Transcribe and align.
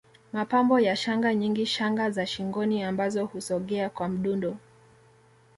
Mapambo 0.33 0.79
ya 0.79 0.95
shanga 0.95 1.33
nyingi 1.35 1.65
shanga 1.65 2.09
za 2.11 2.25
shingoni 2.25 2.83
ambazo 2.83 3.25
husogea 3.25 3.89
kwa 3.89 4.09
mdundo 4.09 4.57